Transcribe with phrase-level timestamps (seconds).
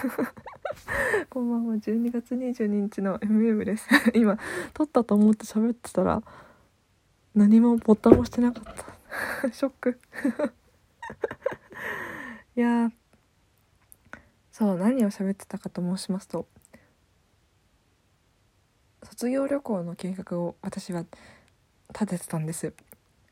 [1.28, 1.74] こんばんは。
[1.74, 3.86] 12月22日の MM です。
[4.14, 4.38] 今
[4.72, 6.22] 撮ったと思って喋ってたら
[7.34, 8.74] 何もボタン押してなかっ
[9.42, 9.52] た。
[9.52, 10.00] ショック。
[12.56, 12.90] いや
[14.52, 16.46] そう何を喋ってたかと申しますと
[19.02, 21.04] 卒業旅行の計画を私は
[21.88, 22.74] 立ててたんです。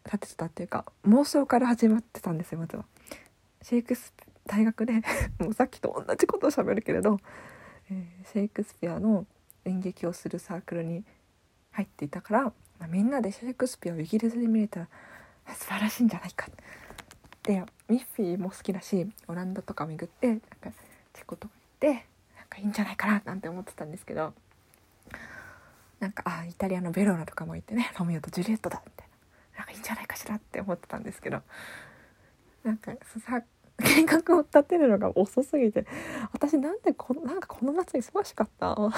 [0.05, 2.85] 立ててたっていうか妄想から始まってたんですよまずは。
[3.63, 4.13] シェイクス
[4.49, 4.95] 大学で
[5.39, 7.21] もうさっきと同じことを喋るけれど、
[7.91, 9.27] えー、シェイクスピアの
[9.65, 11.05] 演劇をするサークルに
[11.71, 12.53] 入っていたから、ま
[12.83, 14.89] あ、みんなでシェイクスピアをイギリスで見れたら
[15.55, 16.49] 素晴らしいんじゃないか。
[17.43, 20.71] でミッフィーも好きだしオランダとか巡ってなんか
[21.15, 24.35] チェコとか行ってなんかいいんじゃないかななんて思ってたんですけど
[25.99, 29.09] なんかあイタリアのベローナとかも行ってねロミオとジュリエットだみたいな。
[29.59, 31.43] なんかいいんじゃないかしらって思ってたんですけど
[32.63, 32.93] なんか
[33.27, 33.43] さ
[33.79, 35.87] 計画を立てるのが遅すぎて。
[36.33, 38.75] 私なんでこのなんかこの夏忙しかった？
[38.77, 38.91] も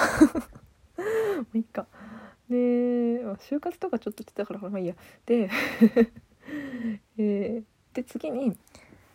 [1.55, 1.87] ういいか。
[2.49, 4.95] で就活とかちょっとしてたからまあいいや。
[5.27, 5.49] で
[7.19, 7.65] えー、
[7.95, 8.57] で次に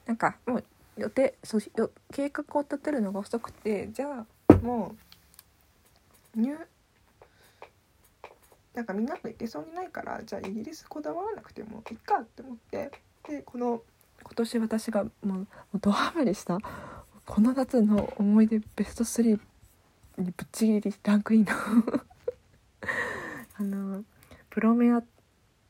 [0.06, 0.64] なんかもう
[0.98, 4.96] 予定そうよ計画を立てるのが遅くてじゃあも
[6.36, 6.58] う入
[8.74, 12.92] なんかみんなが行けそうにないからじゃあイギリスこだわらなくてもいいかって思って
[13.28, 13.82] でこの
[14.26, 15.48] 今年私がもう
[15.80, 16.58] ドハマりした
[17.26, 19.40] この夏の思い出ベスト3
[20.18, 21.52] にぶっちぎりランクインの
[23.58, 24.04] あの
[24.50, 25.04] プロメア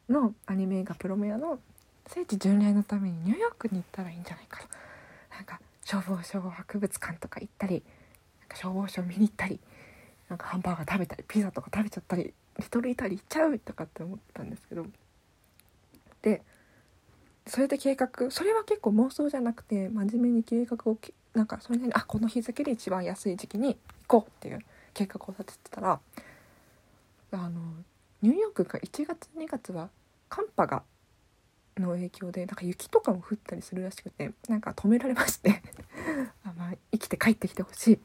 [0.10, 1.60] のアニメ映画「プロメア」の
[2.08, 4.68] 聖地巡礼のためにニューヨークに行ったらいいんじゃないかと。
[5.36, 7.84] なんか消防署博物館とか行ったり
[8.40, 9.60] なんか消防署見に行ったり
[10.30, 14.86] なんかハンバーガー食べたりピザとか食べちゃったりリトルイタリー行っちゃうとかって思ったんですけど。
[16.22, 16.42] で
[17.48, 20.98] それで計画それは結構妄想じゃなくて真面目に計画を
[21.34, 24.60] なんかそれなりにあこの日付で一番安い時期に行こうっていう
[24.94, 26.00] 計画を立ててたら
[27.32, 27.62] あの
[28.22, 29.90] ニューヨークが1月2月は
[30.30, 30.84] 寒波が
[31.78, 35.62] の影響でなんか雪とかも降ったりするらしくてなんか止められまして
[36.44, 38.00] あ、まあ、生きて帰ってきてほしい。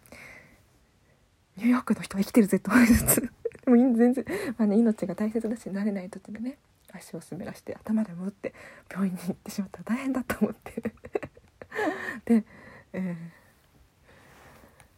[1.56, 4.25] ニューヨークの人は生きてるぜと思いつつでも全然、
[4.56, 6.59] まあね、命が大切だし慣れない時でね。
[6.95, 8.55] 足を滑らして頭でも打って
[8.91, 10.83] 病院に行ってしまったら大変だと思って
[12.25, 12.45] で、
[12.93, 13.17] えー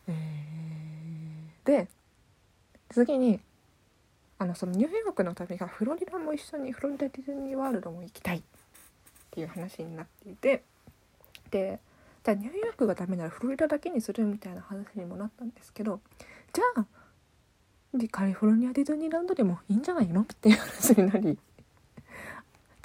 [0.09, 1.89] えー、で
[2.91, 3.41] 次に
[4.39, 8.43] あのそのニューヨークの旅がフロリダも一緒にフロリダディズニーワールドも行きたいっ
[9.31, 10.65] ていう話になっていて
[11.51, 11.81] で
[12.25, 16.01] じゃあニューヨークがダメならフロリダだけにするみたいな話にもなったんですけど
[16.53, 16.87] じゃあ
[18.11, 21.39] カリフォルニアディズニーランドでもいいんじゃないのっていう話になり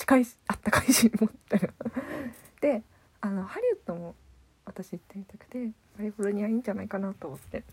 [0.07, 1.73] 近い あったかいし思ったら。
[2.61, 2.81] で
[3.21, 4.15] あのハリウッドも
[4.65, 7.63] 私行ってみたくてカリフォルニアいいんじゃないかなと思って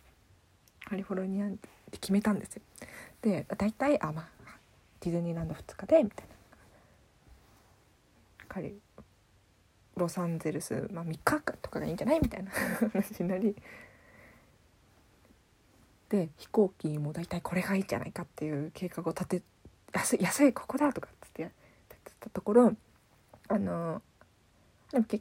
[0.85, 2.63] カリフォルニアって決めたんですよ。
[3.23, 4.29] で大体あまあ
[5.01, 6.35] ディズニーランド2日でみたいな。
[8.49, 8.81] カリ
[9.97, 12.21] ロサンゼルス、まあ、3日とかがいいんじゃない？
[12.21, 13.55] みたいな話になり。
[16.09, 19.43] で飛行機も大体これがいいんじゃないかっていう計画を立て
[19.93, 21.51] 安い安いここだとかっつって
[22.25, 22.75] たところ
[23.49, 24.03] あの
[24.91, 25.21] でもけ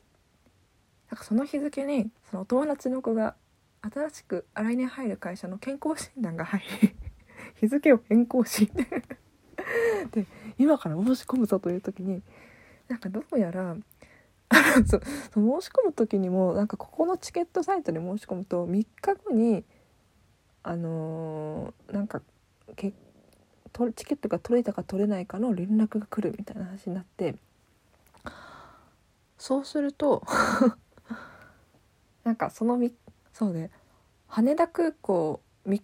[1.09, 3.35] なんかその日付にその友達の子が
[3.81, 6.95] 新しく来年入る会社の健康診断が入り
[7.59, 8.71] 日付を変更し
[10.11, 10.25] で
[10.57, 12.23] 今から申し込むぞという時に
[12.87, 13.75] なんかどうやら
[14.85, 15.01] そそ申
[15.61, 19.65] し込む時にもなんかここのチケットサイトで申し込むと3日後に
[20.63, 22.21] あのー、なんか
[22.75, 22.93] け
[23.93, 27.35] チケットが取れたか取れないかの連絡が来るみたいな話になって
[29.37, 30.23] そうすると
[32.23, 32.93] なんかそのみ
[33.33, 33.71] そうで
[34.27, 35.81] 羽田空港み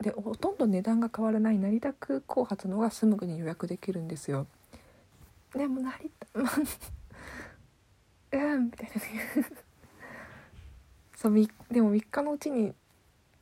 [0.00, 4.46] でほとんど値段が変わらない成田空港発のがすぐに予約できるんですよ。
[5.54, 6.40] でも成田
[8.32, 9.00] うんみたいな
[11.16, 11.34] そう
[11.70, 12.74] でも3日のうちに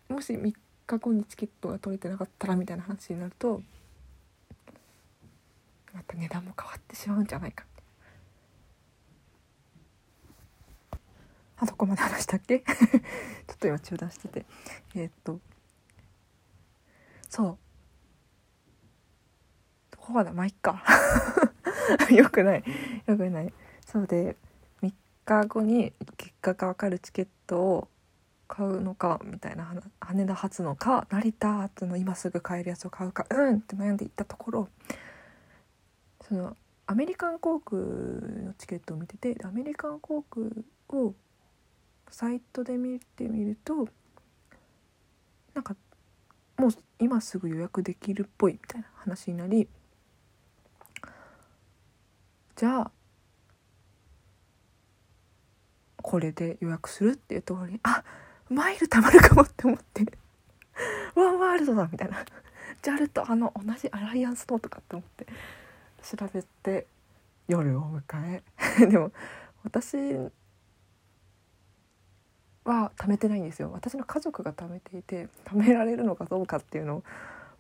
[0.09, 0.55] もし3
[0.91, 3.63] 日後にチケットが取れてなかったらみたいな話になると
[5.93, 7.65] また値段も変わってしまうんじゃないか。
[11.59, 12.61] あどこまで話したっけ？
[12.65, 12.75] ちょ
[13.55, 14.47] っと今中断してて。
[14.95, 15.41] えー、っと
[17.29, 17.59] そう。
[19.91, 20.83] どこまだまあいっか。
[22.11, 22.65] よくない。
[23.07, 23.53] よくない。
[23.87, 24.37] そうで
[24.83, 24.93] 3
[25.25, 27.89] 日後に結果が分かるチケットを
[28.51, 29.65] 買うのかみたいな
[30.01, 34.69] 羽田発のか成田発の今すぐ買えるやつを買うかうんって悩んでいったところ
[36.27, 36.57] その
[36.87, 40.47] アメリカン航空のチケットを見ててアメリカン航空
[40.89, 41.15] を
[42.11, 43.89] サイトで見てみると
[45.55, 45.77] なんか
[46.59, 49.69] もう今すぐ予約できるっぽいみたいな話になり
[52.57, 52.91] じゃあ
[56.03, 58.03] これで予約するっていうところにあ
[58.51, 60.05] マイル貯まるかもって思って。
[61.15, 62.25] ワンワールドだみたいな。
[62.83, 65.27] JAL とあの同じアライアンスのとかって思って。
[66.03, 66.87] 調べて
[67.47, 68.43] 夜を迎
[68.79, 68.87] え。
[68.87, 69.13] でも
[69.63, 69.97] 私
[72.65, 73.71] は貯めてないんですよ。
[73.73, 77.05] 私の家族が貯めていて貯められるのかどうかっていうの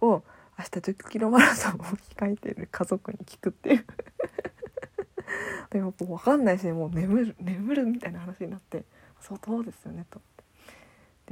[0.00, 0.25] を
[0.58, 3.87] 明日1 0キロマラソンを控えている家族に聞くっていう。
[5.70, 8.84] でも分かんないしもう眠る眠るみたいな話になって。
[9.20, 10.20] 相当ですよねと。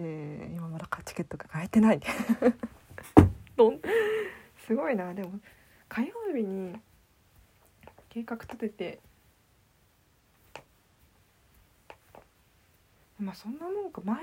[0.03, 2.01] で今まだチケットが買えてない。
[3.57, 3.81] どん
[4.67, 5.13] すごいな。
[5.13, 5.41] でも
[5.89, 6.81] 火曜日に
[8.09, 9.01] 計画立てて。
[13.19, 14.01] まあそんなもんか。
[14.05, 14.17] 前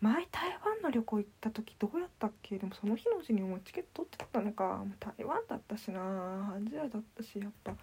[0.00, 2.58] 前台湾の旅行行った時どうやったっけ？
[2.58, 4.84] でもその日のうちにもうチケット取ってたのか。
[5.00, 6.54] 台湾だったしな。
[6.54, 7.74] アジアだったしやっぱ。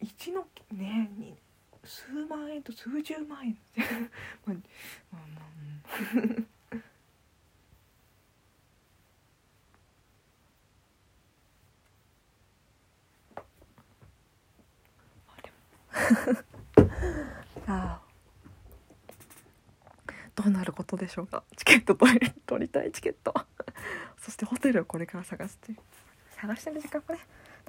[0.00, 1.36] 1, のねに
[1.84, 3.58] 数万円と数十万円。
[4.46, 4.56] まあ
[5.12, 6.46] まあまあ、うん
[17.66, 18.00] ああ。
[20.34, 21.44] どうなることでしょうか。
[21.56, 23.34] チケット取り取りたいチケット。
[24.18, 25.74] そしてホテルをこれから探して。
[26.30, 27.20] 探してる時間もね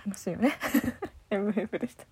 [0.05, 0.57] 楽しいよね。
[1.29, 2.05] MF でした。